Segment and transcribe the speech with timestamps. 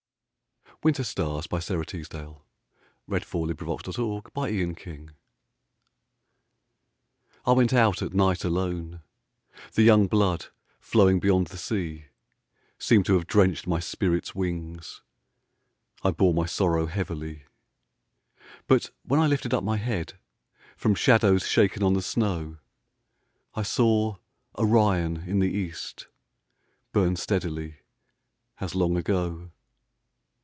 [0.83, 2.35] the sky a sentry paces the sea
[3.07, 3.53] cliff Slim in
[3.85, 5.07] his khaki.
[7.45, 9.03] Winter Stars I went out at night alone;
[9.73, 10.47] The young blood
[10.79, 12.05] flowing beyond the sea
[12.79, 15.03] Seemed to have drenched my spirit's wings
[16.03, 17.43] I bore my sorrow heavily.
[18.65, 20.13] But when I lifted up my head
[20.75, 22.57] From shadows shaken on the snow,
[23.53, 24.15] I saw
[24.57, 26.07] Orion in the east
[26.91, 27.81] Burn steadily
[28.59, 29.51] as long ago.